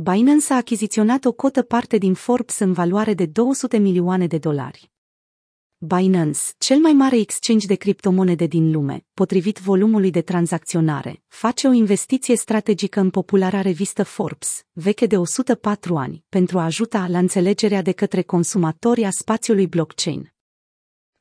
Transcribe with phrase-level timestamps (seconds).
[0.00, 4.90] Binance a achiziționat o cotă parte din Forbes în valoare de 200 milioane de dolari.
[5.78, 11.72] Binance, cel mai mare exchange de criptomonede din lume, potrivit volumului de tranzacționare, face o
[11.72, 17.82] investiție strategică în populara revistă Forbes, veche de 104 ani, pentru a ajuta la înțelegerea
[17.82, 20.32] de către consumatori a spațiului blockchain.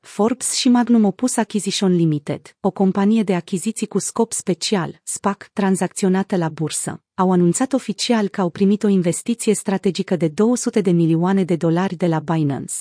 [0.07, 6.35] Forbes și Magnum Opus Acquisition Limited, o companie de achiziții cu scop special, SPAC, tranzacționată
[6.35, 11.43] la bursă, au anunțat oficial că au primit o investiție strategică de 200 de milioane
[11.43, 12.73] de dolari de la Binance.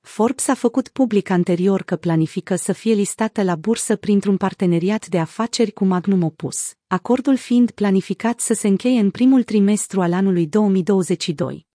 [0.00, 5.18] Forbes a făcut public anterior că planifică să fie listată la bursă printr-un parteneriat de
[5.18, 10.46] afaceri cu Magnum Opus, acordul fiind planificat să se încheie în primul trimestru al anului
[10.46, 11.68] 2022.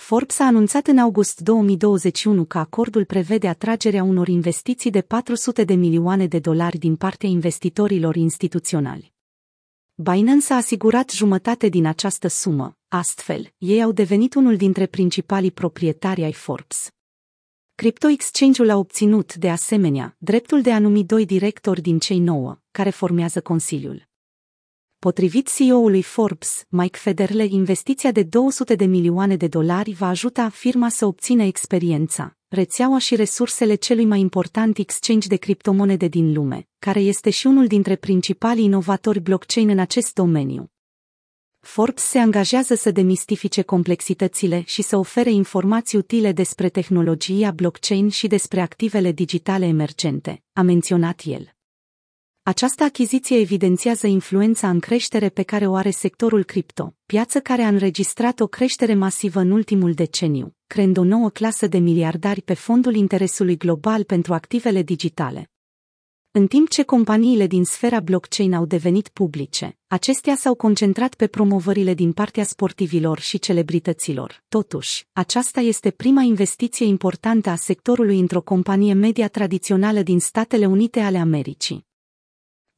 [0.00, 5.74] Forbes a anunțat în august 2021 că acordul prevede atragerea unor investiții de 400 de
[5.74, 9.12] milioane de dolari din partea investitorilor instituționali.
[9.94, 16.22] Binance a asigurat jumătate din această sumă, astfel, ei au devenit unul dintre principalii proprietari
[16.22, 16.90] ai Forbes.
[17.74, 22.58] Crypto Exchange-ul a obținut, de asemenea, dreptul de a numi doi directori din cei nouă,
[22.70, 24.09] care formează Consiliul.
[25.00, 30.88] Potrivit CEO-ului Forbes, Mike Federle, investiția de 200 de milioane de dolari va ajuta firma
[30.88, 37.00] să obțină experiența, rețeaua și resursele celui mai important exchange de criptomonede din lume, care
[37.00, 40.70] este și unul dintre principalii inovatori blockchain în acest domeniu.
[41.60, 48.26] Forbes se angajează să demistifice complexitățile și să ofere informații utile despre tehnologia blockchain și
[48.26, 51.54] despre activele digitale emergente, a menționat el.
[52.50, 57.68] Această achiziție evidențiază influența în creștere pe care o are sectorul cripto, piață care a
[57.68, 62.94] înregistrat o creștere masivă în ultimul deceniu, creând o nouă clasă de miliardari pe fondul
[62.94, 65.50] interesului global pentru activele digitale.
[66.30, 71.94] În timp ce companiile din sfera blockchain au devenit publice, acestea s-au concentrat pe promovările
[71.94, 74.42] din partea sportivilor și celebrităților.
[74.48, 81.00] Totuși, aceasta este prima investiție importantă a sectorului într-o companie media tradițională din Statele Unite
[81.00, 81.88] ale Americii.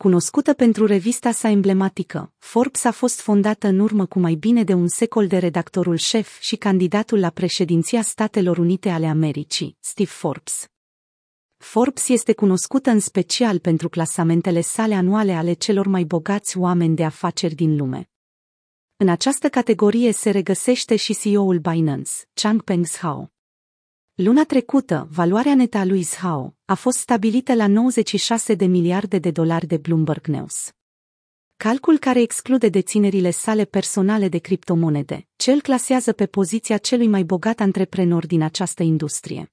[0.03, 4.73] Cunoscută pentru revista sa emblematică, Forbes a fost fondată în urmă cu mai bine de
[4.73, 10.67] un secol de redactorul șef și candidatul la președinția Statelor Unite ale Americii, Steve Forbes.
[11.57, 17.05] Forbes este cunoscută în special pentru clasamentele sale anuale ale celor mai bogați oameni de
[17.05, 18.11] afaceri din lume.
[18.97, 23.33] În această categorie se regăsește și CEO-ul Binance, Changpeng Zhao.
[24.25, 29.31] Luna trecută, valoarea netă a lui Zhao a fost stabilită la 96 de miliarde de
[29.31, 30.71] dolari de Bloomberg News.
[31.57, 37.61] Calcul care exclude deținerile sale personale de criptomonede, cel clasează pe poziția celui mai bogat
[37.61, 39.53] antreprenor din această industrie.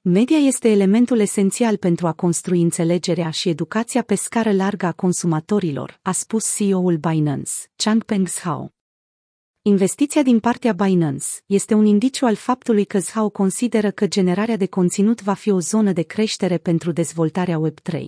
[0.00, 5.98] Media este elementul esențial pentru a construi înțelegerea și educația pe scară largă a consumatorilor,
[6.02, 8.73] a spus CEO-ul Binance, Changpeng Zhao.
[9.66, 14.66] Investiția din partea Binance este un indiciu al faptului că Zhao consideră că generarea de
[14.66, 18.00] conținut va fi o zonă de creștere pentru dezvoltarea Web3.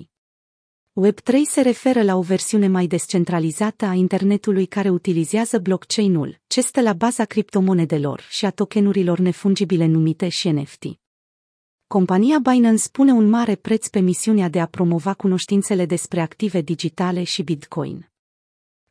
[1.06, 6.80] Web3 se referă la o versiune mai descentralizată a internetului care utilizează blockchain-ul, ce stă
[6.80, 10.84] la baza criptomonedelor și a tokenurilor nefungibile numite și NFT.
[11.86, 17.22] Compania Binance pune un mare preț pe misiunea de a promova cunoștințele despre active digitale
[17.22, 18.10] și Bitcoin.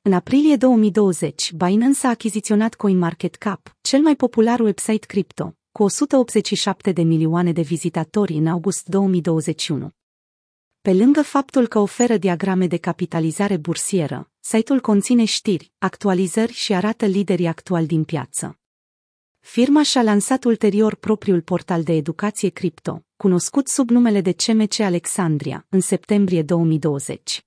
[0.07, 7.01] În aprilie 2020, Binance a achiziționat CoinMarketCap, cel mai popular website cripto, cu 187 de
[7.01, 9.89] milioane de vizitatori în august 2021.
[10.81, 17.05] Pe lângă faptul că oferă diagrame de capitalizare bursieră, site-ul conține știri, actualizări și arată
[17.05, 18.59] liderii actuali din piață.
[19.39, 25.65] Firma și-a lansat ulterior propriul portal de educație cripto, cunoscut sub numele de CMC Alexandria,
[25.69, 27.45] în septembrie 2020.